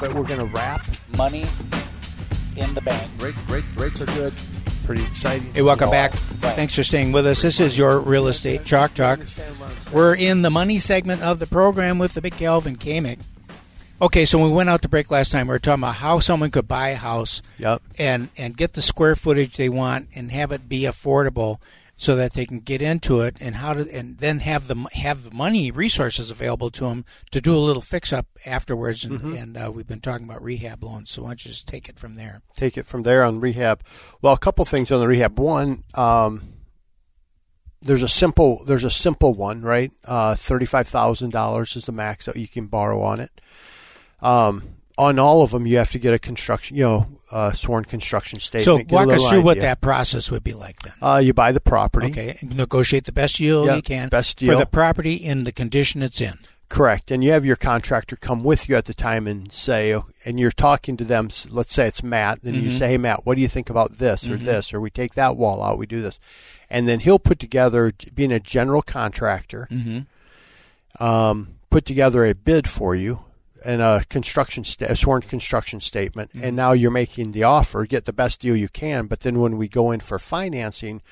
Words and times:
But 0.00 0.14
we're 0.14 0.22
going 0.24 0.38
to 0.40 0.46
wrap 0.46 0.84
money 1.16 1.44
in 2.56 2.72
the 2.74 2.80
bank. 2.80 3.10
Rate, 3.20 3.34
rate, 3.48 3.64
rates 3.76 4.00
are 4.00 4.06
good. 4.06 4.32
Pretty 4.86 5.04
exciting. 5.04 5.52
Hey, 5.52 5.60
welcome 5.62 5.90
back. 5.90 6.12
Thanks 6.12 6.74
for 6.74 6.82
staying 6.82 7.12
with 7.12 7.26
us. 7.26 7.42
This 7.42 7.60
is 7.60 7.76
your 7.76 8.00
Real 8.00 8.26
Estate 8.26 8.64
Chalk 8.64 8.94
Talk. 8.94 9.20
We're 9.92 10.14
in 10.16 10.42
the 10.42 10.50
money 10.50 10.78
segment 10.78 11.22
of 11.22 11.38
the 11.38 11.46
program 11.46 11.98
with 11.98 12.14
the 12.14 12.22
big 12.22 12.36
Calvin 12.36 12.76
Kamick. 12.76 13.18
Okay, 14.00 14.24
so 14.24 14.38
when 14.38 14.48
we 14.50 14.56
went 14.56 14.70
out 14.70 14.80
to 14.82 14.88
break 14.88 15.10
last 15.10 15.30
time, 15.30 15.46
we 15.46 15.52
were 15.52 15.58
talking 15.60 15.82
about 15.84 15.96
how 15.96 16.18
someone 16.20 16.50
could 16.50 16.66
buy 16.66 16.88
a 16.88 16.96
house 16.96 17.42
Yep. 17.58 17.82
and, 17.98 18.30
and 18.36 18.56
get 18.56 18.72
the 18.72 18.82
square 18.82 19.14
footage 19.14 19.56
they 19.56 19.68
want 19.68 20.08
and 20.14 20.32
have 20.32 20.50
it 20.52 20.68
be 20.68 20.82
affordable 20.82 21.58
so 21.96 22.16
that 22.16 22.32
they 22.32 22.46
can 22.46 22.58
get 22.58 22.82
into 22.82 23.20
it 23.20 23.36
and 23.40 23.56
how 23.56 23.74
to 23.74 23.88
and 23.94 24.18
then 24.18 24.40
have 24.40 24.66
the 24.66 24.86
have 24.94 25.22
the 25.24 25.30
money 25.34 25.70
resources 25.70 26.30
available 26.30 26.70
to 26.70 26.84
them 26.84 27.04
to 27.30 27.40
do 27.40 27.54
a 27.54 27.58
little 27.58 27.82
fix 27.82 28.12
up 28.12 28.26
afterwards 28.46 29.04
and, 29.04 29.20
and 29.36 29.56
uh, 29.56 29.70
we've 29.72 29.86
been 29.86 30.00
talking 30.00 30.26
about 30.26 30.42
rehab 30.42 30.82
loans 30.82 31.10
so 31.10 31.22
why 31.22 31.28
don't 31.28 31.44
you 31.44 31.50
just 31.50 31.68
take 31.68 31.88
it 31.88 31.98
from 31.98 32.16
there 32.16 32.42
Take 32.56 32.76
it 32.76 32.86
from 32.86 33.02
there 33.02 33.24
on 33.24 33.40
rehab. 33.40 33.82
Well, 34.20 34.32
a 34.34 34.38
couple 34.38 34.64
things 34.64 34.90
on 34.92 35.00
the 35.00 35.08
rehab. 35.08 35.38
One, 35.38 35.84
um, 35.94 36.42
there's 37.80 38.02
a 38.02 38.08
simple 38.08 38.64
there's 38.64 38.84
a 38.84 38.90
simple 38.90 39.34
one, 39.34 39.62
right? 39.62 39.90
Uh, 40.04 40.34
Thirty 40.34 40.66
five 40.66 40.86
thousand 40.88 41.30
dollars 41.30 41.74
is 41.76 41.86
the 41.86 41.92
max 41.92 42.26
that 42.26 42.36
you 42.36 42.46
can 42.48 42.66
borrow 42.66 43.02
on 43.02 43.20
it. 43.20 43.40
Um, 44.20 44.76
on 45.02 45.18
all 45.18 45.42
of 45.42 45.50
them, 45.50 45.66
you 45.66 45.76
have 45.78 45.90
to 45.92 45.98
get 45.98 46.14
a 46.14 46.18
construction, 46.18 46.76
you 46.76 46.82
know, 46.84 47.06
uh, 47.30 47.52
sworn 47.52 47.84
construction 47.84 48.40
statement. 48.40 48.90
so 48.90 48.94
walk 48.94 49.08
us 49.08 49.28
through 49.30 49.42
what 49.42 49.58
that 49.58 49.80
process 49.80 50.30
would 50.30 50.44
be 50.44 50.52
like 50.52 50.78
then 50.82 50.92
Uh, 51.00 51.16
you 51.24 51.32
buy 51.32 51.50
the 51.52 51.60
property. 51.60 52.08
okay 52.08 52.38
negotiate 52.42 53.04
the 53.04 53.12
best 53.12 53.36
deal 53.36 53.64
Yeah, 53.66 53.76
you 53.76 53.82
can 53.82 54.08
best 54.10 54.36
deal. 54.38 54.52
for 54.52 54.58
the 54.58 54.66
property 54.66 55.14
in 55.14 55.44
the 55.44 55.52
condition 55.52 56.02
it's 56.02 56.20
in 56.20 56.34
Correct. 56.68 57.10
And 57.10 57.22
you 57.22 57.32
have 57.32 57.44
your 57.44 57.56
contractor 57.56 58.16
come 58.16 58.42
with 58.42 58.66
you 58.66 58.76
at 58.76 58.86
the 58.86 58.94
time 58.94 59.26
and 59.26 59.52
say, 59.52 59.94
and 60.24 60.40
you're 60.40 60.50
talking 60.50 60.96
to 60.96 61.04
them. 61.04 61.28
Let's 61.50 61.74
say 61.74 61.86
it's 61.86 62.02
Matt. 62.02 62.40
Then 62.40 62.54
Mm-hmm. 62.54 62.64
you 62.70 62.78
say, 62.78 62.88
hey, 62.88 62.96
Matt, 62.96 63.26
what 63.26 63.34
do 63.34 63.42
you 63.42 63.48
think 63.48 63.68
about 63.68 63.98
this 63.98 64.26
or 64.26 64.36
this? 64.38 64.72
Or 64.72 64.80
we 64.80 64.88
take 64.88 65.12
that 65.12 65.36
wall 65.36 65.62
out, 65.62 65.76
we 65.76 65.84
do 65.84 66.00
this. 66.00 66.18
And 66.70 66.88
then 66.88 67.00
he'll 67.00 67.18
put 67.18 67.38
together, 67.38 67.92
being 68.14 68.32
a 68.32 68.40
general 68.40 68.80
contractor, 68.80 69.68
Mm-hmm. 69.70 71.04
um, 71.04 71.48
put 71.68 71.84
together 71.84 72.24
a 72.24 72.34
bid 72.34 72.68
for 72.68 72.94
you 72.94 73.20
and 73.64 73.82
a 73.82 74.04
construction, 74.08 74.64
sta- 74.64 74.86
a 74.86 74.96
sworn 74.96 75.22
construction 75.22 75.80
statement. 75.80 76.30
Mm-hmm. 76.32 76.44
And 76.44 76.56
now 76.56 76.72
you're 76.72 76.90
making 76.90 77.32
the 77.32 77.44
offer, 77.44 77.86
get 77.86 78.04
the 78.04 78.12
best 78.12 78.40
deal 78.40 78.56
you 78.56 78.68
can. 78.68 79.06
But 79.06 79.20
then 79.20 79.40
when 79.40 79.56
we 79.56 79.68
go 79.68 79.90
in 79.90 80.00
for 80.00 80.18
financing, 80.18 81.02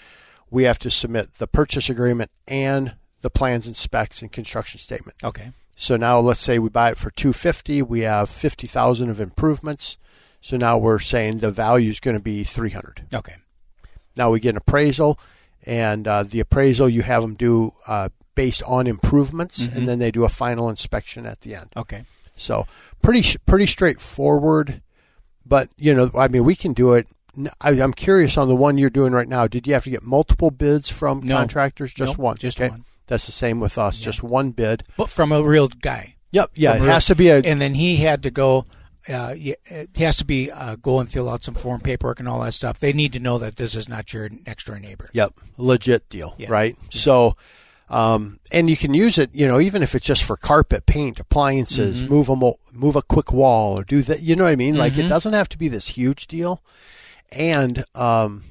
we 0.51 0.65
have 0.65 0.79
to 0.81 0.91
submit 0.91 1.37
the 1.39 1.47
purchase 1.47 1.89
agreement 1.89 2.31
and 2.49 2.95
the 3.23 3.31
plans 3.31 3.67
and 3.67 3.77
specs 3.77 4.23
and 4.23 4.33
construction 4.33 4.79
statement. 4.81 5.17
okay 5.23 5.53
So 5.77 5.97
now 5.97 6.19
let's 6.21 6.41
say 6.41 6.59
we 6.59 6.69
buy 6.69 6.91
it 6.91 6.99
for 6.99 7.11
250, 7.11 7.83
we 7.83 8.01
have 8.01 8.29
50,000 8.31 9.11
of 9.11 9.21
improvements. 9.21 9.97
So 10.41 10.57
now 10.57 10.79
we're 10.79 10.99
saying 10.99 11.39
the 11.39 11.51
value 11.51 11.91
is 11.91 12.01
going 12.01 12.17
to 12.17 12.23
be 12.23 12.45
300. 12.45 13.03
okay 13.13 13.37
Now 14.17 14.31
we 14.31 14.41
get 14.41 14.51
an 14.51 14.57
appraisal 14.57 15.19
and 15.67 16.09
uh, 16.09 16.23
the 16.23 16.41
appraisal 16.41 16.89
you 16.89 17.03
have 17.03 17.23
them 17.23 17.35
do 17.35 17.75
uh, 17.87 18.09
based 18.35 18.63
on 18.63 18.87
improvements 18.87 19.59
and 19.59 19.87
then 19.87 19.99
they 19.99 20.11
do 20.11 20.25
a 20.25 20.29
final 20.31 20.71
inspection 20.71 21.27
at 21.27 21.43
the 21.43 21.55
end. 21.55 21.69
okay 21.77 22.05
So 22.41 22.67
pretty 23.03 23.39
pretty 23.47 23.67
straightforward, 23.67 24.83
but 25.45 25.69
you 25.77 25.95
know 25.95 26.11
I 26.17 26.29
mean 26.29 26.45
we 26.45 26.55
can 26.55 26.73
do 26.73 26.93
it. 26.95 27.07
I, 27.61 27.71
am 27.75 27.93
curious 27.93 28.37
on 28.37 28.49
the 28.49 28.57
one 28.57 28.77
you're 28.77 28.91
doing 28.91 29.13
right 29.13 29.29
now. 29.29 29.47
Did 29.47 29.67
you 29.67 29.73
have 29.75 29.85
to 29.85 29.91
get 29.91 30.03
multiple 30.03 30.51
bids 30.51 30.91
from 30.91 31.21
No. 31.21 31.37
contractors? 31.37 31.93
Just 31.95 32.13
Nope, 32.13 32.19
one. 32.19 32.37
just 32.37 32.61
okay? 32.61 32.71
one. 32.71 32.85
That's 33.07 33.27
the 33.27 33.33
same 33.33 33.61
with 33.61 33.79
us. 33.79 33.99
Just 33.99 34.23
one 34.23 34.51
bid. 34.51 34.83
but 34.97 35.09
from 35.11 35.31
a 35.33 35.43
real 35.43 35.69
guy 35.69 36.17
Yep. 36.33 36.51
Yeah. 36.55 36.73
From 36.73 36.83
It 36.83 36.85
real- 36.85 36.95
has 36.95 37.07
to 37.07 37.15
be 37.15 37.29
a 37.29 37.39
and 37.41 37.61
then 37.61 37.75
he 37.75 37.97
had 37.97 38.23
to 38.25 38.31
go. 38.31 38.65
Uh, 39.09 39.35
yeah, 39.37 39.55
it 39.65 39.97
has 39.97 40.19
to 40.19 40.27
be 40.27 40.51
uh, 40.51 40.77
go 40.77 41.01
and 41.01 41.11
fill 41.11 41.29
out 41.31 41.43
some 41.43 41.55
form 41.55 41.81
paperwork 41.81 42.21
and 42.21 42.29
all 42.29 42.41
that 42.43 42.53
stuff. 42.53 42.79
They 42.79 42.93
need 42.93 43.15
to 43.15 43.19
know 43.19 43.39
that 43.39 43.57
this 43.57 43.75
is 43.75 43.89
not 43.89 44.13
your 44.13 44.29
next 44.47 44.67
door 44.67 44.79
neighbor. 44.79 45.09
Yep, 45.15 45.33
legit 45.57 46.09
deal, 46.11 46.35
Yeah. 46.37 46.51
right? 46.51 46.77
So, 46.91 47.35
um, 47.91 48.39
and 48.53 48.71
you 48.71 48.77
can 48.77 48.95
use 48.95 49.19
it, 49.19 49.31
you 49.35 49.47
know, 49.47 49.61
even 49.61 49.83
if 49.83 49.95
it's 49.95 50.07
just 50.07 50.23
for 50.25 50.37
carpet, 50.37 50.87
paint, 50.87 51.19
appliances, 51.21 52.03
Mm-hmm. 52.03 52.13
move 52.13 52.29
a 52.29 52.37
mo- 52.37 52.59
move 52.73 52.97
a 52.97 53.03
quick 53.03 53.33
wall 53.33 53.79
or 53.79 53.83
do 53.85 54.01
that. 54.03 54.23
You 54.23 54.37
know 54.37 54.45
what 54.45 54.53
I 54.53 54.57
mean? 54.57 54.77
Like 54.77 54.97
it 54.97 55.09
doesn't 55.09 55.33
have 55.33 55.49
to 55.51 55.59
be 55.59 55.69
this 55.69 55.89
huge 55.89 56.27
deal. 56.29 56.63
And 57.33 57.85
um, 57.95 58.45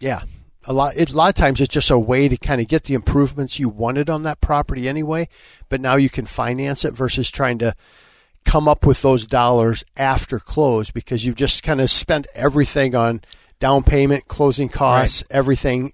yeah, 0.00 0.22
a 0.66 0.72
lot. 0.72 0.96
It, 0.96 1.12
a 1.12 1.16
lot 1.16 1.28
of 1.30 1.34
times 1.36 1.60
it's 1.60 1.72
just 1.72 1.90
a 1.90 1.98
way 1.98 2.28
to 2.28 2.36
kind 2.36 2.60
of 2.60 2.68
get 2.68 2.84
the 2.84 2.94
improvements 2.94 3.58
you 3.58 3.68
wanted 3.68 4.10
on 4.10 4.24
that 4.24 4.40
property 4.40 4.88
anyway. 4.88 5.28
But 5.68 5.80
now 5.80 5.96
you 5.96 6.10
can 6.10 6.26
finance 6.26 6.84
it 6.84 6.92
versus 6.94 7.30
trying 7.30 7.58
to 7.58 7.74
come 8.44 8.66
up 8.68 8.86
with 8.86 9.02
those 9.02 9.26
dollars 9.26 9.84
after 9.96 10.38
close 10.38 10.90
because 10.90 11.24
you've 11.24 11.36
just 11.36 11.62
kind 11.62 11.80
of 11.80 11.90
spent 11.90 12.26
everything 12.34 12.94
on 12.94 13.20
down 13.60 13.82
payment, 13.82 14.26
closing 14.28 14.68
costs, 14.68 15.22
everything. 15.30 15.92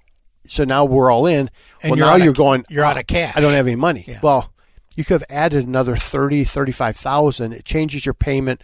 So 0.49 0.65
now 0.65 0.85
we're 0.85 1.11
all 1.11 1.27
in. 1.27 1.51
And 1.83 1.91
well, 1.91 1.99
you're 1.99 2.07
now 2.07 2.17
you're 2.17 2.33
going. 2.35 2.65
you're 2.69 2.85
out 2.85 2.97
"Oh, 2.97 3.01
of 3.01 3.07
cash." 3.07 3.37
I 3.37 3.41
don't 3.41 3.53
have 3.53 3.67
any 3.67 3.77
money. 3.77 4.05
Yeah. 4.07 4.21
Well, 4.23 4.53
you 4.95 5.05
could 5.05 5.21
have 5.21 5.25
added 5.31 5.67
another 5.67 5.97
30, 5.97 6.45
35,000. 6.45 7.53
It 7.53 7.65
changes 7.65 8.07
your 8.07 8.15
payment. 8.15 8.61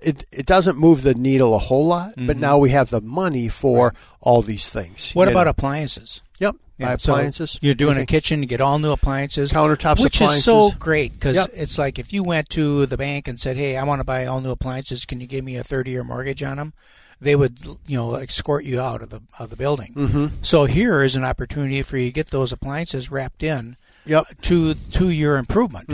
It, 0.00 0.24
it 0.30 0.46
doesn't 0.46 0.78
move 0.78 1.02
the 1.02 1.14
needle 1.14 1.54
a 1.54 1.58
whole 1.58 1.86
lot, 1.86 2.14
but 2.16 2.36
now 2.36 2.56
we 2.56 2.70
have 2.70 2.88
the 2.90 3.00
money 3.00 3.48
for 3.48 3.92
all 4.20 4.42
these 4.42 4.68
things. 4.68 5.08
Mm-hmm. 5.08 5.18
What 5.18 5.28
about 5.28 5.44
know. 5.44 5.50
appliances? 5.50 6.22
Yep. 6.38 6.54
Yeah, 6.78 6.86
buy 6.86 6.96
so 6.98 7.12
appliances. 7.14 7.58
you're 7.60 7.74
doing 7.74 7.98
a 7.98 8.06
kitchen, 8.06 8.40
you 8.40 8.46
get 8.46 8.60
all 8.60 8.78
new 8.78 8.92
appliances, 8.92 9.50
Countertops, 9.50 10.00
which 10.00 10.20
is 10.20 10.44
so 10.44 10.70
great 10.78 11.12
because 11.14 11.34
Yep. 11.34 11.50
it's 11.52 11.76
like 11.76 11.98
if 11.98 12.12
you 12.12 12.22
went 12.22 12.48
to 12.50 12.86
the 12.86 12.96
bank 12.96 13.26
and 13.26 13.40
said, 13.40 13.56
"Hey, 13.56 13.76
I 13.76 13.82
want 13.82 13.98
to 13.98 14.04
buy 14.04 14.26
all 14.26 14.40
new 14.40 14.52
appliances. 14.52 15.04
Can 15.04 15.20
you 15.20 15.26
give 15.26 15.44
me 15.44 15.56
a 15.56 15.64
30-year 15.64 16.04
mortgage 16.04 16.44
on 16.44 16.58
them?" 16.58 16.74
They 17.20 17.34
would, 17.34 17.58
you 17.86 17.96
know, 17.96 18.14
escort 18.14 18.64
you 18.64 18.80
out 18.80 19.02
of 19.02 19.10
the 19.10 19.22
of 19.38 19.50
the 19.50 19.56
building. 19.56 19.92
Mm-hmm. 19.94 20.26
So 20.42 20.64
here 20.66 21.02
is 21.02 21.16
an 21.16 21.24
opportunity 21.24 21.82
for 21.82 21.96
you 21.98 22.06
to 22.06 22.12
get 22.12 22.28
those 22.30 22.52
appliances 22.52 23.10
wrapped 23.10 23.42
in 23.42 23.76
Yep. 24.06 24.26
to 24.42 24.74
to 24.74 25.10
your 25.10 25.36
improvement. 25.36 25.88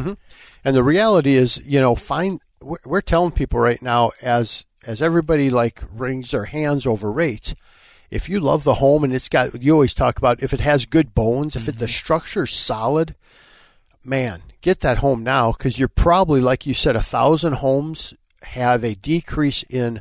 And 0.65 0.75
the 0.75 0.83
reality 0.83 1.35
is, 1.35 1.61
you 1.65 1.81
know, 1.81 1.95
find 1.95 2.41
we're, 2.61 2.79
we're 2.85 3.01
telling 3.01 3.33
people 3.33 3.59
right 3.59 3.81
now 3.81 4.13
as 4.23 4.65
as 4.87 5.01
everybody 5.01 5.51
like 5.51 5.83
wrings 5.93 6.31
their 6.31 6.45
hands 6.45 6.87
over 6.87 7.11
rates. 7.11 7.55
If 8.11 8.29
you 8.29 8.39
love 8.39 8.65
the 8.65 8.75
home 8.75 9.03
and 9.03 9.13
it's 9.15 9.29
got, 9.29 9.61
you 9.61 9.73
always 9.73 9.95
talk 9.95 10.19
about 10.19 10.43
if 10.43 10.53
it 10.53 10.61
has 10.61 10.87
good 10.87 11.15
bones, 11.15 11.57
if 11.57 11.67
it, 11.69 11.79
the 11.79 11.89
structure's 11.89 12.55
solid, 12.55 13.17
man, 14.05 14.43
get 14.61 14.81
that 14.81 14.99
home 14.99 15.25
now 15.25 15.51
because 15.53 15.79
you're 15.79 15.89
probably, 15.89 16.41
like 16.41 16.65
you 16.67 16.75
said, 16.75 16.95
a 16.95 17.03
thousand 17.03 17.55
homes 17.55 18.15
have 18.43 18.85
a 18.85 18.95
decrease 18.95 19.65
in 19.65 20.01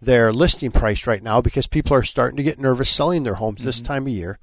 their 0.00 0.32
listing 0.32 0.70
price 0.70 1.06
right 1.06 1.22
now 1.22 1.40
because 1.40 1.66
people 1.66 1.94
are 1.94 2.02
starting 2.02 2.36
to 2.36 2.42
get 2.42 2.58
nervous 2.58 2.90
selling 2.90 3.24
their 3.24 3.34
homes 3.34 3.64
this 3.64 3.76
mm-hmm. 3.76 3.86
time 3.86 4.02
of 4.06 4.12
year. 4.12 4.38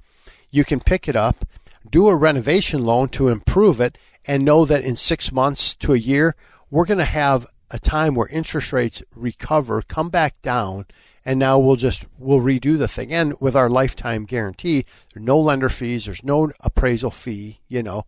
You 0.50 0.64
can 0.64 0.80
pick 0.80 1.08
it 1.08 1.16
up, 1.16 1.44
do 1.90 2.08
a 2.08 2.14
renovation 2.14 2.84
loan 2.84 3.08
to 3.10 3.28
improve 3.28 3.80
it, 3.80 3.98
and 4.26 4.44
know 4.44 4.64
that 4.64 4.84
in 4.84 4.96
six 4.96 5.32
months 5.32 5.74
to 5.76 5.94
a 5.94 5.98
year, 5.98 6.34
we're 6.70 6.86
going 6.86 6.98
to 6.98 7.04
have 7.04 7.46
a 7.70 7.78
time 7.78 8.14
where 8.14 8.28
interest 8.28 8.72
rates 8.72 9.02
recover, 9.14 9.82
come 9.82 10.08
back 10.08 10.40
down, 10.42 10.86
and 11.24 11.38
now 11.38 11.58
we'll 11.58 11.76
just 11.76 12.06
we'll 12.18 12.40
redo 12.40 12.78
the 12.78 12.88
thing. 12.88 13.12
And 13.12 13.34
with 13.40 13.56
our 13.56 13.68
lifetime 13.68 14.24
guarantee, 14.24 14.84
there's 15.12 15.26
no 15.26 15.38
lender 15.38 15.68
fees, 15.68 16.04
there's 16.04 16.24
no 16.24 16.52
appraisal 16.60 17.10
fee. 17.10 17.60
You 17.68 17.82
know, 17.82 18.04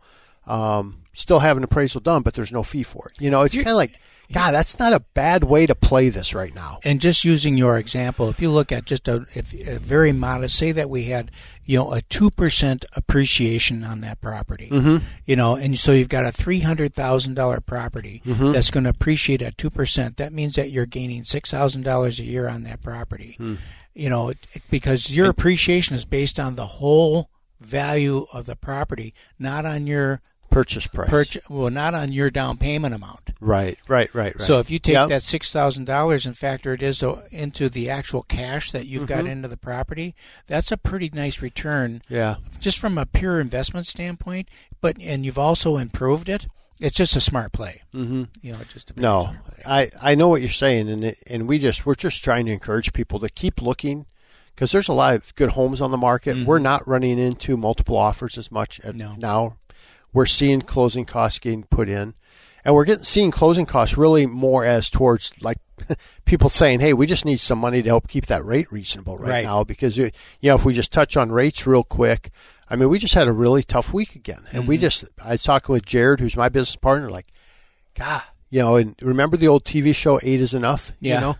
um, 0.48 1.02
still 1.14 1.38
have 1.40 1.56
an 1.56 1.64
appraisal 1.64 2.00
done, 2.00 2.22
but 2.22 2.34
there's 2.34 2.52
no 2.52 2.62
fee 2.62 2.82
for 2.82 3.08
it. 3.08 3.20
You 3.20 3.30
know, 3.30 3.42
it's 3.42 3.54
kind 3.54 3.68
of 3.68 3.74
like, 3.76 4.00
God, 4.32 4.52
that's 4.52 4.78
not 4.78 4.92
a 4.92 5.00
bad 5.14 5.42
way 5.44 5.64
to 5.66 5.74
play 5.74 6.10
this 6.10 6.34
right 6.34 6.54
now. 6.54 6.80
And 6.84 7.00
just 7.00 7.24
using 7.24 7.56
your 7.56 7.78
example, 7.78 8.28
if 8.28 8.42
you 8.42 8.50
look 8.50 8.70
at 8.72 8.84
just 8.84 9.08
a, 9.08 9.26
if, 9.34 9.54
a 9.66 9.78
very 9.78 10.12
modest, 10.12 10.56
say 10.58 10.70
that 10.72 10.90
we 10.90 11.04
had, 11.04 11.30
you 11.64 11.78
know, 11.78 11.92
a 11.92 12.02
two 12.02 12.30
percent 12.30 12.84
appreciation 12.94 13.84
on 13.84 14.00
that 14.02 14.20
property, 14.20 14.68
mm-hmm. 14.68 14.98
you 15.24 15.34
know, 15.34 15.54
and 15.56 15.78
so 15.78 15.92
you've 15.92 16.10
got 16.10 16.26
a 16.26 16.32
three 16.32 16.60
hundred 16.60 16.92
thousand 16.94 17.34
dollar 17.34 17.60
property 17.60 18.20
Mm-hmm. 18.26 18.52
that's 18.52 18.70
going 18.70 18.84
to 18.84 18.90
appreciate 18.90 19.40
at 19.42 19.56
two 19.58 19.70
percent. 19.70 20.18
That 20.18 20.32
means 20.32 20.56
that 20.56 20.70
you're 20.70 20.86
gaining 20.86 21.24
six 21.24 21.50
thousand 21.50 21.82
dollars 21.82 22.18
a 22.20 22.24
year 22.24 22.48
on 22.48 22.64
that 22.64 22.82
property, 22.82 23.34
Hmm. 23.38 23.54
you 23.94 24.10
know, 24.10 24.32
because 24.70 25.10
your 25.12 25.28
appreciation 25.30 25.96
is 25.96 26.04
based 26.04 26.38
on 26.38 26.54
the 26.56 26.66
whole 26.66 27.30
value 27.60 28.26
of 28.32 28.44
the 28.46 28.56
property, 28.56 29.14
not 29.38 29.64
on 29.64 29.86
your 29.86 30.20
purchase 30.58 30.86
price. 30.86 31.08
Purch- 31.10 31.38
well, 31.48 31.70
not 31.70 31.94
on 31.94 32.12
your 32.12 32.30
down 32.30 32.56
payment 32.56 32.94
amount. 32.94 33.30
right, 33.40 33.78
right, 33.88 34.12
right, 34.14 34.34
right. 34.36 34.42
So 34.42 34.58
if 34.58 34.70
you 34.70 34.78
take 34.78 34.94
Yep. 34.94 35.08
that 35.10 35.22
six 35.22 35.52
thousand 35.52 35.84
dollars 35.84 36.26
and 36.26 36.36
factor 36.36 36.72
it 36.74 36.82
is 36.82 36.98
to, 37.00 37.22
into 37.30 37.68
the 37.68 37.88
actual 37.90 38.22
cash 38.22 38.72
that 38.72 38.86
you've 38.86 39.06
got 39.06 39.18
Mm-hmm. 39.20 39.28
into 39.28 39.48
the 39.48 39.56
property, 39.56 40.14
that's 40.46 40.72
a 40.72 40.76
pretty 40.76 41.10
nice 41.12 41.40
return, 41.42 42.02
yeah, 42.08 42.36
just 42.60 42.78
from 42.78 42.98
a 42.98 43.06
pure 43.06 43.40
investment 43.40 43.86
standpoint. 43.86 44.48
But 44.80 44.96
and 45.00 45.24
you've 45.24 45.38
also 45.38 45.76
improved 45.76 46.28
it. 46.28 46.46
It's 46.80 46.96
just 46.96 47.16
a 47.16 47.20
smart 47.20 47.52
play. 47.52 47.82
Mm-hmm. 47.92 48.24
You 48.40 48.52
know, 48.52 48.58
just 48.72 48.90
a 48.92 49.00
no. 49.00 49.34
I 49.66 49.90
I 50.00 50.14
know 50.14 50.28
what 50.28 50.40
you're 50.40 50.50
saying, 50.50 50.88
and 50.88 51.04
it, 51.04 51.18
and 51.26 51.48
we 51.48 51.58
just 51.58 51.84
we're 51.86 51.94
just 51.96 52.22
trying 52.22 52.46
to 52.46 52.52
encourage 52.52 52.92
people 52.92 53.18
to 53.20 53.28
keep 53.28 53.60
looking 53.60 54.06
because 54.54 54.70
there's 54.72 54.88
a 54.88 54.92
lot 54.92 55.14
of 55.16 55.34
good 55.34 55.50
homes 55.50 55.80
on 55.80 55.90
the 55.90 55.96
market. 55.96 56.44
We're 56.46 56.58
not 56.60 56.86
running 56.86 57.18
into 57.18 57.56
multiple 57.56 57.96
offers 57.96 58.36
as 58.38 58.50
much 58.52 58.80
No. 58.94 59.14
now. 59.18 59.56
We're 60.12 60.26
seeing 60.26 60.62
closing 60.62 61.04
costs 61.04 61.38
getting 61.38 61.64
put 61.64 61.88
in, 61.88 62.14
and 62.64 62.74
we're 62.74 62.84
getting 62.84 63.04
seeing 63.04 63.30
closing 63.30 63.66
costs 63.66 63.96
really 63.96 64.26
more 64.26 64.64
as 64.64 64.90
towards 64.90 65.32
like 65.42 65.58
people 66.24 66.48
saying, 66.48 66.80
"Hey, 66.80 66.92
we 66.92 67.06
just 67.06 67.24
need 67.24 67.40
some 67.40 67.58
money 67.58 67.82
to 67.82 67.88
help 67.88 68.08
keep 68.08 68.26
that 68.26 68.44
rate 68.44 68.70
reasonable 68.72 69.18
right, 69.18 69.30
Right. 69.30 69.44
now." 69.44 69.64
Because 69.64 69.96
you 69.96 70.10
know, 70.42 70.54
if 70.54 70.64
we 70.64 70.72
just 70.72 70.92
touch 70.92 71.16
on 71.16 71.30
rates 71.30 71.66
real 71.66 71.84
quick, 71.84 72.30
I 72.70 72.76
mean, 72.76 72.88
we 72.88 72.98
just 72.98 73.14
had 73.14 73.28
a 73.28 73.32
really 73.32 73.62
tough 73.62 73.92
week 73.92 74.14
again, 74.14 74.46
and 74.52 74.66
we 74.66 74.76
mm-hmm. 74.76 74.82
just 74.82 75.04
I 75.22 75.32
was 75.32 75.42
talking 75.42 75.72
with 75.72 75.86
Jared, 75.86 76.20
who's 76.20 76.36
my 76.36 76.48
business 76.48 76.76
partner, 76.76 77.10
like, 77.10 77.26
God, 77.94 78.22
you 78.50 78.60
know, 78.60 78.76
and 78.76 78.94
remember 79.00 79.36
the 79.36 79.48
old 79.48 79.64
TV 79.64 79.94
show 79.94 80.20
Eight 80.22 80.40
is 80.40 80.54
Enough? 80.54 80.92
Yeah. 81.00 81.14
You 81.14 81.20
know, 81.20 81.36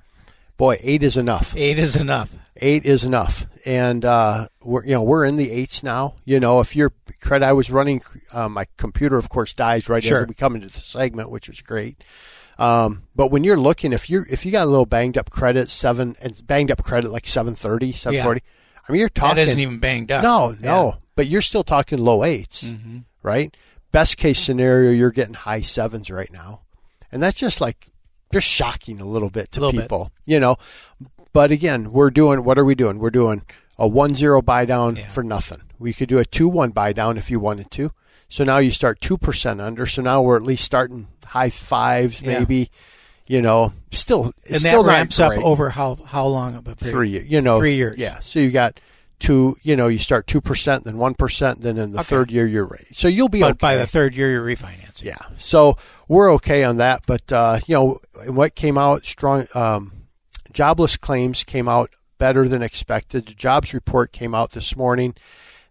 boy, 0.57 0.79
eight 0.83 1.03
is 1.03 1.17
enough 1.17 1.55
Eight 1.57 1.79
is 1.79 1.97
enough. 1.97 2.31
Eight 2.59 2.85
is 2.85 3.05
enough 3.05 3.47
and 3.65 4.05
uh 4.05 4.47
we're 4.63 4.85
you 4.85 4.93
know 4.93 5.03
we're 5.03 5.25
in 5.25 5.37
the 5.37 5.51
eights 5.51 5.83
now 5.83 6.15
you 6.25 6.39
know 6.41 6.61
if 6.61 6.75
your 6.77 6.93
credit 7.21 7.45
i 7.47 7.53
was 7.53 7.71
running 7.71 8.01
uh, 8.33 8.49
my 8.49 8.67
computer 8.77 9.17
of 9.17 9.29
course 9.29 9.55
dies 9.55 9.89
right 9.89 10.03
Sure. 10.03 10.23
as 10.23 10.29
we 10.29 10.35
come 10.35 10.55
into 10.57 10.69
the 10.69 10.79
segment 10.81 11.31
which 11.31 11.49
was 11.49 11.61
great 11.61 12.03
um 12.59 13.05
but 13.15 13.31
when 13.31 13.45
you're 13.45 13.57
looking 13.59 13.93
if 13.93 14.09
you're 14.11 14.27
if 14.29 14.45
you 14.45 14.53
got 14.53 14.65
a 14.65 14.71
little 14.71 14.87
banged 14.87 15.17
up 15.19 15.31
credit 15.31 15.71
seven 15.71 16.17
and 16.21 16.45
banged 16.47 16.71
up 16.71 16.83
credit 16.83 17.11
like 17.11 17.27
730 17.27 17.93
740 17.93 18.43
i 18.89 18.93
mean 18.93 19.01
you're 19.01 19.09
talking 19.09 19.37
That 19.37 19.43
isn't 19.43 19.61
even 19.61 19.79
banged 19.79 20.11
up. 20.11 20.23
no 20.23 20.51
Yeah. 20.51 20.57
no 20.67 20.97
but 21.15 21.27
you're 21.27 21.43
still 21.43 21.65
talking 21.65 21.99
low 21.99 22.21
8s 22.21 23.05
right 23.23 23.57
best 23.93 24.17
case 24.17 24.39
scenario 24.39 24.91
you're 24.91 25.11
getting 25.13 25.35
high 25.35 25.61
sevens 25.61 26.11
right 26.11 26.33
now 26.33 26.63
and 27.13 27.23
that's 27.23 27.39
just 27.39 27.61
like 27.61 27.91
just 28.33 28.47
shocking 28.47 29.01
a 29.01 29.05
little 29.07 29.31
bit 29.31 29.51
to 29.53 29.61
Little 29.61 29.73
bit. 29.73 29.83
people 29.83 30.11
you 30.27 30.39
know 30.41 30.57
but 31.33 31.51
again 31.51 31.93
we're 31.93 32.11
doing 32.11 32.45
what 32.45 32.59
are 32.59 32.65
we 32.65 32.75
doing 32.75 32.99
we're 32.99 33.11
doing 33.11 33.43
a 33.79 33.87
one 33.87 34.15
zero 34.15 34.41
buy 34.43 34.65
down 34.65 34.97
Yeah. 34.97 35.09
for 35.09 35.23
nothing 35.23 35.63
we 35.79 35.93
could 35.93 36.09
do 36.09 36.19
a 36.19 36.25
two 36.25 36.49
one 36.49 36.71
buy 36.71 36.93
down 36.93 37.17
if 37.19 37.31
you 37.31 37.39
wanted 37.41 37.71
to 37.73 37.93
so 38.29 38.45
now 38.45 38.59
you 38.59 38.71
start 38.71 39.01
2% 39.01 39.61
under 39.61 39.87
so 39.87 40.03
now 40.03 40.21
we're 40.23 40.37
at 40.37 40.43
least 40.43 40.65
starting 40.65 41.09
high 41.27 41.51
fives 41.51 42.21
Yeah. 42.21 42.39
maybe 42.41 42.71
you 43.27 43.41
know 43.43 43.73
still 43.93 44.33
and 44.49 44.59
still 44.61 44.83
that 44.83 44.91
ramps 44.91 45.21
up 45.21 45.33
over 45.39 45.71
how 45.71 45.97
how 46.07 46.27
long 46.27 46.55
of 46.55 46.67
a 46.69 46.75
period? 46.77 46.93
three 46.95 47.09
years. 47.11 47.27
You 47.31 47.41
know, 47.41 47.59
Three 47.59 47.75
years. 47.77 47.99
Yeah. 47.99 48.19
So 48.21 48.39
you 48.39 48.51
got 48.51 48.81
two. 49.19 49.57
You 49.63 49.77
know, 49.77 49.89
you 49.89 49.99
start 49.99 50.27
two 50.27 50.41
percent, 50.41 50.85
then 50.85 50.97
one 50.97 51.13
percent, 51.15 51.61
then 51.61 51.77
in 51.77 51.93
the 51.93 51.99
Okay. 52.01 52.07
third 52.09 52.31
year 52.31 52.47
you're 52.47 52.65
ready. 52.65 52.87
So 52.93 53.07
you'll 53.09 53.29
be 53.29 53.41
But 53.41 53.51
okay. 53.53 53.59
by 53.61 53.77
the 53.77 53.87
third 53.87 54.15
year, 54.15 54.31
you're 54.31 54.45
refinancing. 54.47 55.05
yeah. 55.05 55.19
So 55.37 55.77
we're 56.07 56.33
okay 56.35 56.65
on 56.65 56.79
that. 56.79 57.01
But 57.07 57.31
uh, 57.33 57.61
you 57.67 57.75
know, 57.75 58.01
what 58.29 58.55
came 58.55 58.79
out 58.79 59.05
strong. 59.05 59.47
Um, 59.55 59.93
jobless 60.59 60.97
claims 60.97 61.45
came 61.45 61.69
out 61.69 61.95
better 62.19 62.49
than 62.49 62.63
expected. 62.63 63.27
The 63.27 63.35
jobs 63.35 63.73
report 63.73 64.11
came 64.11 64.35
out 64.35 64.51
this 64.51 64.75
morning. 64.75 65.15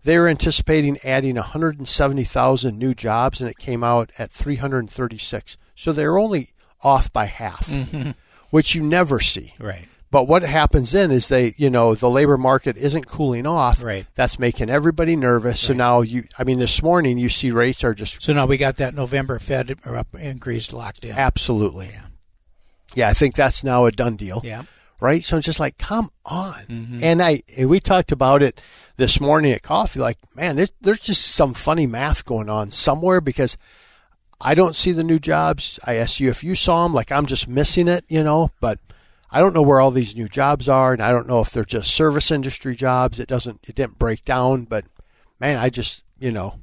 They 0.06 0.18
were 0.18 0.30
anticipating 0.30 0.98
adding 1.04 1.36
170,000 1.36 2.80
new 2.80 2.94
jobs, 2.94 3.42
and 3.42 3.50
it 3.50 3.58
came 3.58 3.84
out 3.84 4.14
at 4.18 4.32
336. 4.32 5.58
So 5.76 5.92
they're 5.92 6.18
only 6.18 6.54
off 6.82 7.12
by 7.12 7.26
half, 7.26 7.68
mm-hmm. 7.68 8.12
which 8.50 8.76
you 8.76 8.82
never 8.82 9.20
see. 9.20 9.56
Right. 9.60 9.90
But 10.10 10.30
what 10.30 10.44
happens 10.44 10.92
then 10.92 11.12
is 11.12 11.28
they, 11.28 11.54
you 11.58 11.70
know, 11.70 11.94
the 11.94 12.10
labor 12.10 12.38
market 12.38 12.78
isn't 12.78 13.08
cooling 13.08 13.46
off. 13.46 13.84
Right. 13.84 14.06
That's 14.16 14.40
making 14.40 14.70
everybody 14.70 15.18
nervous. 15.18 15.60
So 15.60 15.74
now 15.74 16.00
you, 16.00 16.24
I 16.40 16.46
mean, 16.46 16.60
this 16.60 16.82
morning 16.82 17.18
you 17.18 17.28
see 17.28 17.52
rates 17.52 17.84
are 17.84 17.94
just 17.94 18.22
So 18.22 18.32
now 18.32 18.46
we 18.46 18.56
got 18.56 18.78
that 18.78 18.96
November 18.96 19.38
Fed 19.38 19.78
up 19.86 20.16
increase 20.16 20.72
locked 20.72 21.04
in. 21.04 21.12
absolutely. 21.12 21.88
Yeah. 21.88 22.06
Yeah. 22.96 23.10
I 23.10 23.14
think 23.14 23.36
that's 23.36 23.66
now 23.66 23.86
a 23.86 23.92
done 23.92 24.16
deal. 24.16 24.40
Yeah. 24.46 24.64
Right. 25.00 25.24
So 25.24 25.38
it's 25.38 25.46
just 25.46 25.60
like, 25.60 25.78
come 25.78 26.10
on. 26.26 26.66
Mm-hmm. 26.68 27.04
And 27.04 27.22
I, 27.22 27.44
we 27.60 27.80
talked 27.80 28.12
about 28.12 28.42
it 28.42 28.60
this 28.96 29.20
morning 29.20 29.52
at 29.52 29.62
coffee. 29.62 30.00
Like, 30.00 30.18
man, 30.36 30.56
there's, 30.56 30.72
there's 30.82 31.00
just 31.00 31.22
some 31.22 31.54
funny 31.54 31.86
math 31.86 32.26
going 32.26 32.50
on 32.50 32.72
somewhere 32.72 33.22
because 33.22 33.58
I 34.42 34.56
don't 34.56 34.76
see 34.76 34.92
the 34.92 35.04
new 35.04 35.20
jobs. 35.20 35.80
I 35.84 35.96
asked 35.96 36.20
you 36.20 36.30
if 36.30 36.44
you 36.44 36.56
saw 36.56 36.84
them. 36.84 36.94
Like, 36.94 37.12
I'm 37.12 37.28
just 37.28 37.48
missing 37.48 37.88
it, 37.88 38.06
you 38.08 38.24
know, 38.24 38.50
but 38.60 38.80
I 39.30 39.40
don't 39.40 39.54
know 39.54 39.62
where 39.62 39.80
all 39.80 39.92
these 39.92 40.16
new 40.16 40.28
jobs 40.28 40.68
are. 40.68 40.94
And 40.94 41.02
I 41.02 41.12
don't 41.12 41.28
know 41.28 41.42
if 41.42 41.52
they're 41.52 41.64
just 41.64 41.94
service 41.94 42.32
industry 42.32 42.76
jobs. 42.76 43.20
It 43.20 43.28
doesn't, 43.28 43.60
it 43.68 43.76
didn't 43.76 44.00
break 44.00 44.26
down, 44.26 44.64
but 44.64 44.86
man, 45.40 45.58
I 45.58 45.70
just, 45.70 46.02
you 46.18 46.32
know, 46.32 46.56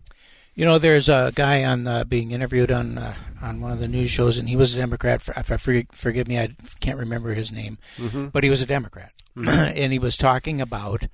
You 0.54 0.64
know, 0.64 0.78
there's 0.78 1.08
a 1.08 1.32
guy 1.34 1.64
on 1.64 1.86
uh, 1.86 2.04
being 2.04 2.30
interviewed 2.30 2.70
on 2.70 2.98
uh, 2.98 3.14
on 3.42 3.60
one 3.60 3.72
of 3.72 3.80
the 3.80 3.88
news 3.88 4.10
shows, 4.10 4.38
and 4.38 4.48
he 4.48 4.56
was 4.56 4.74
a 4.74 4.78
Democrat. 4.78 5.20
For, 5.20 5.34
if 5.36 5.50
I 5.50 5.56
forgive, 5.56 5.86
forgive 5.92 6.28
me, 6.28 6.38
I 6.38 6.50
can't 6.80 6.98
remember 6.98 7.34
his 7.34 7.50
name, 7.50 7.78
mm-hmm. 7.96 8.28
but 8.28 8.44
he 8.44 8.50
was 8.50 8.62
a 8.62 8.66
Democrat, 8.66 9.12
mm-hmm. 9.36 9.48
and 9.76 9.92
he 9.92 9.98
was 9.98 10.16
talking 10.16 10.60
about 10.60 11.08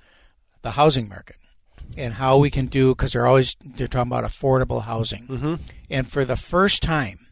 the 0.61 0.71
housing 0.71 1.09
market 1.09 1.37
and 1.97 2.13
how 2.13 2.37
we 2.37 2.49
can 2.49 2.67
do 2.67 2.93
because 2.95 3.13
they're 3.13 3.27
always 3.27 3.55
they're 3.65 3.87
talking 3.87 4.11
about 4.11 4.23
affordable 4.23 4.83
housing, 4.83 5.27
mm-hmm. 5.27 5.55
and 5.89 6.07
for 6.07 6.23
the 6.23 6.37
first 6.37 6.83
time, 6.83 7.27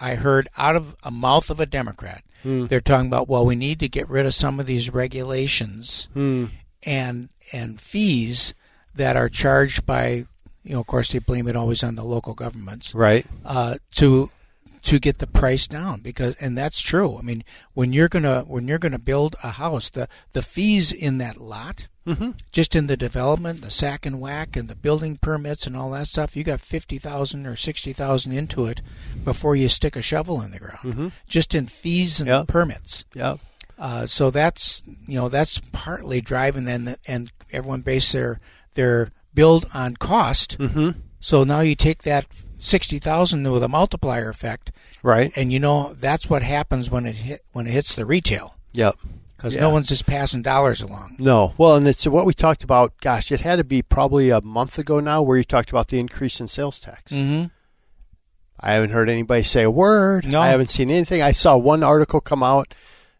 I 0.00 0.14
heard 0.14 0.48
out 0.56 0.76
of 0.76 0.96
a 1.02 1.10
mouth 1.10 1.50
of 1.50 1.60
a 1.60 1.66
Democrat, 1.66 2.24
hmm. 2.42 2.66
they're 2.66 2.80
talking 2.80 3.08
about 3.08 3.28
well, 3.28 3.46
we 3.46 3.56
need 3.56 3.80
to 3.80 3.88
get 3.88 4.08
rid 4.08 4.26
of 4.26 4.34
some 4.34 4.58
of 4.58 4.66
these 4.66 4.92
regulations 4.92 6.08
hmm. 6.14 6.46
and 6.82 7.28
and 7.52 7.80
fees 7.80 8.54
that 8.94 9.16
are 9.16 9.28
charged 9.28 9.84
by 9.84 10.24
you 10.66 10.74
know 10.74 10.80
of 10.80 10.86
course 10.86 11.12
they 11.12 11.18
blame 11.20 11.48
it 11.48 11.56
always 11.56 11.82
on 11.84 11.94
the 11.96 12.04
local 12.04 12.34
governments 12.34 12.94
right. 12.94 13.24
uh, 13.44 13.76
to 13.92 14.30
to 14.82 14.98
get 15.00 15.18
the 15.18 15.26
price 15.26 15.66
down 15.66 16.00
because 16.00 16.36
and 16.40 16.56
that's 16.56 16.80
true 16.80 17.18
i 17.18 17.22
mean 17.22 17.42
when 17.74 17.92
you're 17.92 18.08
gonna 18.08 18.42
when 18.46 18.68
you're 18.68 18.78
gonna 18.78 18.98
build 18.98 19.34
a 19.42 19.50
house 19.52 19.90
the 19.90 20.08
the 20.32 20.42
fees 20.42 20.92
in 20.92 21.18
that 21.18 21.38
lot 21.38 21.88
just 22.52 22.76
in 22.76 22.86
the 22.86 22.96
development 22.96 23.62
the 23.62 23.70
SAC 23.70 24.06
and 24.06 24.16
WAC 24.22 24.56
and 24.56 24.68
the 24.68 24.76
building 24.76 25.18
permits 25.20 25.66
and 25.66 25.76
all 25.76 25.90
that 25.90 26.06
stuff 26.06 26.36
you 26.36 26.44
got 26.44 26.60
50000 26.60 27.46
or 27.46 27.56
60000 27.56 28.32
into 28.32 28.64
it 28.66 28.80
before 29.24 29.56
you 29.56 29.68
stick 29.68 29.96
a 29.96 30.02
shovel 30.02 30.40
in 30.40 30.52
the 30.52 30.60
ground 30.60 31.10
just 31.26 31.52
in 31.52 31.66
fees 31.66 32.20
and 32.20 32.28
Yeah. 32.28 32.44
permits 32.46 33.04
Yeah. 33.12 33.38
uh, 33.76 34.06
so 34.06 34.30
that's 34.30 34.84
you 35.08 35.18
know 35.18 35.28
that's 35.28 35.58
partly 35.72 36.20
driving 36.20 36.64
then 36.64 36.94
and 37.08 37.32
everyone 37.50 37.80
base 37.80 38.12
their 38.12 38.38
their 38.74 39.10
build 39.36 39.68
on 39.72 39.94
cost. 39.96 40.58
Mm-hmm. 40.58 40.98
So 41.20 41.44
now 41.44 41.60
you 41.60 41.76
take 41.76 42.02
that 42.02 42.26
sixty 42.58 42.98
thousand 42.98 43.48
with 43.52 43.62
a 43.62 43.68
multiplier 43.68 44.28
effect, 44.28 44.72
Right. 45.04 45.32
and 45.36 45.52
you 45.52 45.60
know 45.60 45.94
that's 45.94 46.28
what 46.28 46.42
happens 46.42 46.90
when 46.90 47.06
it 47.06 47.14
hit 47.14 47.42
when 47.52 47.68
it 47.68 47.70
hits 47.70 47.94
the 47.94 48.04
retail 48.04 48.56
Yep. 48.74 48.96
because 49.36 49.54
Yeah. 49.54 49.60
no 49.60 49.70
one's 49.70 49.88
just 49.88 50.06
passing 50.06 50.42
dollars 50.42 50.82
along. 50.82 51.14
No. 51.20 51.54
Well, 51.58 51.76
and 51.76 51.86
it's 51.86 52.06
what 52.06 52.26
we 52.26 52.34
talked 52.34 52.64
about. 52.64 52.92
Gosh, 53.00 53.30
it 53.30 53.42
had 53.42 53.56
to 53.56 53.64
be 53.64 53.82
probably 53.82 54.30
a 54.30 54.40
month 54.40 54.78
ago 54.78 54.98
now, 54.98 55.22
where 55.22 55.36
you 55.38 55.44
talked 55.44 55.70
about 55.70 55.88
the 55.88 55.98
increase 56.00 56.40
in 56.40 56.48
sales 56.48 56.80
tax. 56.80 57.12
Mm-hmm. 57.12 57.46
I 58.58 58.72
haven't 58.72 58.90
heard 58.90 59.08
anybody 59.10 59.42
say 59.42 59.62
a 59.64 59.70
word. 59.70 60.26
No. 60.26 60.40
I 60.40 60.48
haven't 60.48 60.70
seen 60.70 60.90
anything. 60.90 61.20
I 61.22 61.32
saw 61.32 61.56
one 61.58 61.82
article 61.82 62.20
come 62.22 62.42
out 62.42 62.72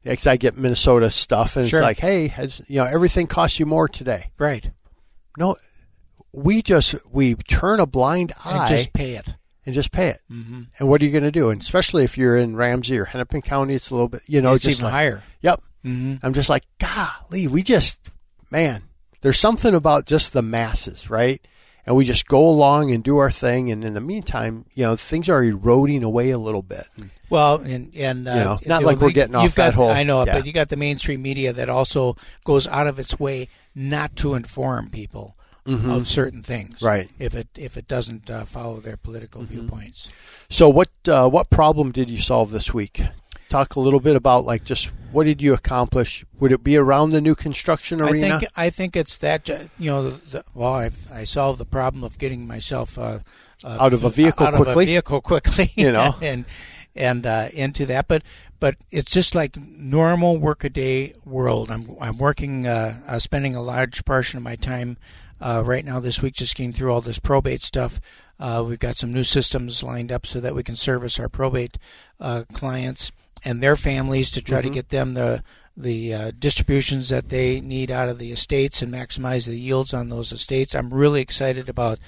because 0.03 0.27
I 0.27 0.37
get 0.39 0.57
Minnesota 0.57 1.11
stuff, 1.11 1.57
and 1.57 1.69
Sure. 1.69 1.81
it's 1.81 1.85
like, 1.85 1.99
hey, 1.99 2.29
has, 2.29 2.63
you 2.69 2.77
know, 2.77 2.85
everything 2.85 3.27
costs 3.27 3.59
you 3.61 3.67
more 3.67 3.87
today. 3.89 4.31
Right, 4.39 4.71
No, 5.37 5.57
we 6.37 6.63
just 6.63 6.95
we 7.11 7.35
turn 7.35 7.81
a 7.81 7.87
blind 7.87 8.33
eye 8.45 8.67
and 8.69 8.77
just 8.77 8.93
pay 8.93 9.15
it. 9.17 9.35
and 9.65 9.75
just 9.75 9.91
pay 9.91 10.09
it. 10.09 10.21
Mm-hmm. 10.31 10.63
And 10.79 10.89
what 10.89 11.01
are 11.01 11.05
you 11.05 11.11
going 11.11 11.25
to 11.25 11.33
do? 11.33 11.51
And 11.51 11.61
especially 11.61 12.05
if 12.05 12.17
you're 12.17 12.37
in 12.37 12.55
Ramsey 12.57 12.99
or 12.99 13.07
Hennepin 13.07 13.43
County, 13.43 13.75
it's 13.75 13.91
a 13.91 13.95
little 13.95 14.09
bit, 14.09 14.23
you 14.27 14.41
know, 14.41 14.53
it's 14.55 14.65
just 14.65 14.79
even 14.79 14.85
like- 14.85 14.93
higher. 14.93 15.23
Yep. 15.41 15.63
Mm-hmm. 15.85 16.27
I'm 16.27 16.33
just 16.35 16.49
like, 16.51 16.65
golly, 16.79 17.47
we 17.47 17.63
just, 17.63 18.11
man, 18.51 18.83
there's 19.23 19.39
something 19.39 19.75
about 19.75 20.07
just 20.07 20.33
the 20.33 20.43
masses, 20.43 21.09
right? 21.09 21.41
And 21.87 21.95
we 21.95 22.05
just 22.05 22.27
go 22.27 22.45
along 22.45 22.91
and 22.91 23.05
do 23.05 23.19
our 23.19 23.31
thing, 23.31 23.71
and 23.71 23.85
in 23.85 23.95
the 23.95 24.01
meantime, 24.01 24.65
you 24.75 24.83
know, 24.83 24.97
things 24.97 25.29
are 25.29 25.45
eroding 25.45 26.03
away 26.03 26.31
a 26.31 26.39
little 26.39 26.63
bit. 26.63 26.85
Well, 27.31 27.61
and 27.61 27.95
and 27.95 28.27
uh, 28.27 28.33
You 28.33 28.41
know, 28.41 28.59
not 28.67 28.83
like 28.83 28.99
we're 29.01 29.13
getting 29.13 29.37
off 29.37 29.45
you've 29.45 29.55
that 29.55 29.67
got, 29.71 29.75
whole- 29.75 29.91
I 29.93 30.03
know, 30.03 30.25
yeah. 30.27 30.35
but 30.35 30.47
you 30.47 30.53
got 30.53 30.69
the 30.69 30.77
mainstream 30.77 31.23
media 31.23 31.53
that 31.53 31.69
also 31.69 32.17
goes 32.45 32.67
out 32.67 32.89
of 32.89 32.99
its 32.99 33.21
way 33.21 33.49
not 33.77 34.17
to 34.17 34.35
inform 34.35 34.91
people 34.91 35.36
of 35.67 36.07
certain 36.09 36.43
things, 36.43 36.77
Mm-hmm. 36.77 36.87
Right. 36.87 37.11
If 37.19 37.35
it 37.35 37.49
if 37.57 37.77
it 37.77 37.89
doesn't 37.89 38.31
uh, 38.31 38.45
follow 38.45 38.81
their 38.81 38.97
political 38.97 39.43
Mm-hmm. 39.43 39.53
viewpoints. 39.53 40.13
So, 40.49 40.69
what 40.69 40.91
uh, 41.09 41.29
what 41.29 41.51
problem 41.51 41.93
did 41.93 42.09
you 42.11 42.19
solve 42.19 42.51
this 42.51 42.73
week? 42.73 43.03
talk 43.49 43.77
a 43.77 43.81
little 43.81 44.01
bit 44.01 44.17
about 44.17 44.45
like 44.45 44.65
just 44.65 44.87
what 45.13 45.25
did 45.25 45.41
you 45.41 45.55
accomplish? 45.55 46.25
Would 46.41 46.51
it 46.53 46.65
be 46.65 46.77
around 46.77 47.11
the 47.11 47.21
new 47.21 47.35
construction 47.37 48.01
arena? 48.01 48.27
I 48.27 48.39
think 48.39 48.51
I 48.57 48.71
think 48.71 48.97
it's 48.97 49.19
that 49.19 49.49
uh, 49.49 49.59
you 49.79 49.91
know. 49.91 50.11
The, 50.11 50.45
well, 50.55 50.75
I've, 50.75 51.07
I 51.13 51.25
solved 51.25 51.61
the 51.61 51.65
problem 51.65 52.03
of 52.05 52.19
getting 52.19 52.47
myself 52.47 52.99
uh, 52.99 53.21
uh, 53.65 53.79
out 53.81 53.93
of 53.93 54.03
a 54.05 54.11
vehicle 54.11 54.47
out 54.47 54.55
quickly. 54.55 54.73
Of 54.73 54.79
a 54.79 54.85
vehicle 54.87 55.21
quickly, 55.21 55.71
you 55.77 55.93
know, 55.93 56.17
and 56.23 56.45
and 56.97 57.25
uh, 57.25 57.49
into 57.53 57.87
that. 57.87 58.09
But 58.09 58.25
but 58.59 58.77
it's 58.91 59.13
just 59.13 59.35
like 59.35 59.57
normal 59.57 60.39
workaday 60.39 61.15
world. 61.25 61.71
I'm 61.71 61.97
I'm 62.01 62.19
working, 62.19 62.67
uh, 62.67 62.99
uh, 63.07 63.19
spending 63.21 63.55
a 63.55 63.63
large 63.63 64.05
portion 64.05 64.39
of 64.39 64.43
my 64.43 64.57
time 64.57 64.97
uh, 65.41 65.63
right 65.65 65.85
now 65.85 66.01
this 66.01 66.23
week 66.23 66.35
just 66.35 66.57
getting 66.57 66.73
through 66.73 66.93
all 66.93 67.01
this 67.01 67.19
probate 67.19 67.63
stuff. 67.63 68.01
Uh, 68.39 68.65
we've 68.67 68.79
got 68.79 68.97
some 68.97 69.13
new 69.13 69.25
systems 69.25 69.83
lined 69.83 70.13
up 70.13 70.27
so 70.27 70.41
that 70.41 70.55
we 70.55 70.63
can 70.63 70.77
service 70.77 71.19
our 71.19 71.29
probate 71.29 71.79
uh, 72.21 72.45
clients 72.53 73.11
and 73.45 73.63
their 73.63 73.77
families 73.77 74.31
to 74.31 74.43
try 74.43 74.59
mm-hmm. 74.59 74.69
to 74.69 74.75
get 74.75 74.89
them 74.91 75.15
the 75.15 75.43
the 75.77 76.15
uh, 76.15 76.33
distributions 76.39 77.11
that 77.11 77.29
they 77.29 77.61
need 77.61 77.91
out 77.91 78.09
of 78.09 78.19
the 78.19 78.33
estates 78.33 78.81
and 78.81 78.91
maximize 78.91 79.47
the 79.47 79.59
yields 79.59 79.93
on 79.93 80.09
those 80.09 80.33
estates. 80.33 80.75
I'm 80.75 80.93
really 80.93 81.21
excited 81.21 81.69
about 81.69 81.99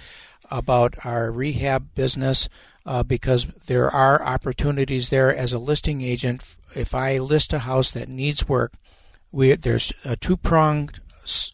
about 0.51 1.05
our 1.05 1.31
rehab 1.31 1.95
business 1.95 2.49
uh, 2.87 3.03
because 3.03 3.47
there 3.67 3.91
are 3.91 4.23
opportunities 4.23 5.11
there 5.11 5.35
as 5.35 5.53
a 5.53 5.59
listing 5.59 6.01
agent. 6.01 6.43
If 6.75 6.95
I 6.95 7.19
list 7.19 7.53
a 7.53 7.61
house 7.61 7.91
that 7.91 8.09
needs 8.09 8.49
work, 8.49 8.73
we 9.31 9.55
there's 9.55 9.93
a 10.05 10.17
two 10.17 10.37
pronged 10.39 11.01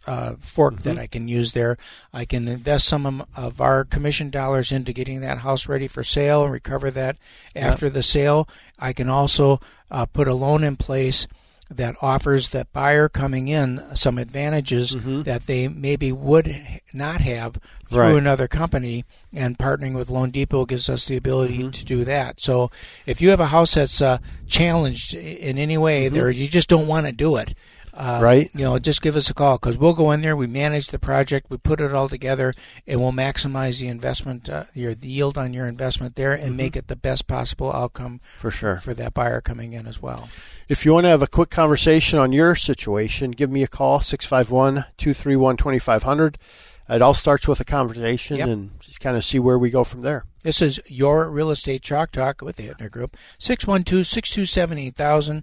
uh, 0.06 0.34
fork 0.40 0.74
mm-hmm. 0.74 0.88
that 0.88 0.98
I 0.98 1.06
can 1.06 1.28
use 1.28 1.52
there. 1.52 1.76
I 2.12 2.24
can 2.24 2.48
invest 2.48 2.86
some 2.86 3.24
of 3.36 3.60
our 3.60 3.84
commission 3.84 4.30
dollars 4.30 4.72
into 4.72 4.92
getting 4.92 5.20
that 5.20 5.38
house 5.38 5.68
ready 5.68 5.88
for 5.88 6.02
sale 6.02 6.44
and 6.44 6.52
recover 6.52 6.90
that 6.90 7.16
after 7.54 7.88
the 7.88 8.02
sale. 8.02 8.48
I 8.78 8.92
can 8.92 9.08
also 9.08 9.60
uh, 9.90 10.06
put 10.06 10.28
a 10.28 10.34
loan 10.34 10.64
in 10.64 10.76
place 10.76 11.26
that 11.70 11.96
offers 12.02 12.50
that 12.50 12.72
buyer 12.72 13.08
coming 13.08 13.48
in 13.48 13.80
some 13.94 14.18
advantages 14.18 14.94
mm-hmm. 14.94 15.22
that 15.22 15.46
they 15.46 15.66
maybe 15.66 16.12
would 16.12 16.54
not 16.92 17.20
have 17.20 17.58
through 17.88 18.00
right. 18.00 18.16
another 18.16 18.46
company 18.46 19.04
and 19.32 19.58
partnering 19.58 19.94
with 19.94 20.08
loanDepot 20.08 20.68
gives 20.68 20.88
us 20.88 21.06
the 21.06 21.16
ability 21.16 21.58
mm-hmm. 21.58 21.70
to 21.70 21.84
do 21.84 22.04
that 22.04 22.40
so 22.40 22.70
if 23.06 23.20
you 23.20 23.30
have 23.30 23.40
a 23.40 23.46
house 23.46 23.74
that's 23.74 24.02
uh, 24.02 24.18
challenged 24.46 25.14
in 25.14 25.58
any 25.58 25.78
way 25.78 26.06
mm-hmm. 26.06 26.14
there 26.14 26.30
you 26.30 26.46
just 26.46 26.68
don't 26.68 26.86
want 26.86 27.06
to 27.06 27.12
do 27.12 27.36
it 27.36 27.54
uh, 27.96 28.20
right? 28.22 28.50
You 28.54 28.64
know, 28.64 28.78
just 28.78 29.02
give 29.02 29.16
us 29.16 29.30
a 29.30 29.34
call 29.34 29.56
because 29.56 29.78
we'll 29.78 29.94
go 29.94 30.10
in 30.10 30.20
there. 30.20 30.36
We 30.36 30.46
manage 30.46 30.88
the 30.88 30.98
project, 30.98 31.46
we 31.48 31.56
put 31.56 31.80
it 31.80 31.92
all 31.92 32.08
together, 32.08 32.52
and 32.86 33.00
we'll 33.00 33.12
maximize 33.12 33.80
the 33.80 33.88
investment, 33.88 34.48
uh, 34.48 34.64
your 34.74 34.94
the 34.94 35.08
yield 35.08 35.38
on 35.38 35.54
your 35.54 35.66
investment 35.66 36.16
there, 36.16 36.32
and 36.32 36.42
mm-hmm. 36.42 36.56
make 36.56 36.76
it 36.76 36.88
the 36.88 36.96
best 36.96 37.26
possible 37.26 37.72
outcome 37.72 38.20
for 38.36 38.50
sure 38.50 38.76
for 38.76 38.94
that 38.94 39.14
buyer 39.14 39.40
coming 39.40 39.72
in 39.72 39.86
as 39.86 40.02
well. 40.02 40.28
If 40.68 40.84
you 40.84 40.92
want 40.92 41.04
to 41.04 41.10
have 41.10 41.22
a 41.22 41.26
quick 41.26 41.50
conversation 41.50 42.18
on 42.18 42.32
your 42.32 42.56
situation, 42.56 43.30
give 43.30 43.50
me 43.50 43.62
a 43.62 43.68
call 43.68 44.00
651 44.00 44.86
231 44.96 45.56
2500. 45.56 46.38
It 46.86 47.00
all 47.00 47.14
starts 47.14 47.48
with 47.48 47.60
a 47.60 47.64
conversation 47.64 48.36
yep. 48.36 48.48
and 48.48 48.70
kind 49.04 49.16
of 49.18 49.24
see 49.24 49.38
where 49.38 49.58
we 49.58 49.68
go 49.68 49.84
from 49.84 50.00
there. 50.00 50.24
This 50.42 50.62
is 50.62 50.80
your 50.86 51.28
real 51.28 51.50
estate 51.50 51.82
chalk 51.82 52.10
talk 52.10 52.40
with 52.40 52.56
the 52.56 52.68
Hittner 52.68 52.90
Group. 52.90 53.16
612 53.38 54.06
627 54.06 54.78
8000. 54.78 55.42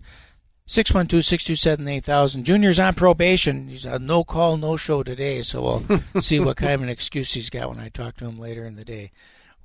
612 0.71 1.25
627 1.25 1.85
8000. 1.85 2.45
Junior's 2.45 2.79
on 2.79 2.93
probation. 2.93 3.67
He's 3.67 3.83
a 3.83 3.99
no 3.99 4.23
call, 4.23 4.55
no 4.55 4.77
show 4.77 5.03
today, 5.03 5.41
so 5.41 5.61
we'll 5.61 5.99
see 6.21 6.39
what 6.39 6.55
kind 6.55 6.71
of 6.71 6.81
an 6.83 6.87
excuse 6.87 7.33
he's 7.33 7.49
got 7.49 7.67
when 7.67 7.77
I 7.77 7.89
talk 7.89 8.15
to 8.17 8.25
him 8.25 8.39
later 8.39 8.63
in 8.63 8.77
the 8.77 8.85
day. 8.85 9.11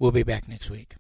We'll 0.01 0.11
be 0.11 0.25
back 0.25 0.49
next 0.49 0.69
week. 0.69 0.97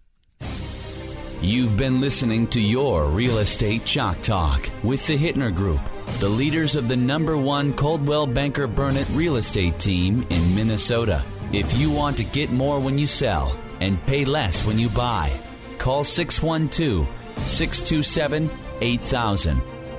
You've 1.40 1.76
been 1.76 2.00
listening 2.00 2.46
to 2.48 2.60
your 2.60 3.06
Real 3.06 3.38
Estate 3.38 3.84
Chalk 3.84 4.20
Talk 4.20 4.70
with 4.84 5.04
the 5.08 5.18
Hittner 5.18 5.52
Group, 5.52 5.80
the 6.20 6.28
leaders 6.28 6.76
of 6.76 6.86
the 6.86 6.96
number 6.96 7.36
one 7.36 7.74
Coldwell 7.74 8.28
Banker 8.28 8.68
Burnett 8.68 9.08
real 9.10 9.34
estate 9.34 9.76
team 9.80 10.24
in 10.30 10.54
Minnesota. 10.54 11.24
If 11.52 11.76
you 11.76 11.90
want 11.90 12.16
to 12.18 12.24
get 12.24 12.52
more 12.52 12.78
when 12.78 12.96
you 12.96 13.08
sell 13.08 13.58
and 13.80 14.00
pay 14.06 14.24
less 14.24 14.64
when 14.64 14.78
you 14.78 14.88
buy, 14.88 15.32
call 15.78 16.04
612 16.04 17.08
627 17.48 18.48
8000 18.80 19.75